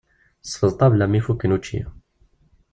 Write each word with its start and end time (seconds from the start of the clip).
Tesfeḍ 0.43 0.71
ṭabla 0.79 1.05
mi 1.07 1.21
fukken 1.25 1.55
učči. 1.57 1.81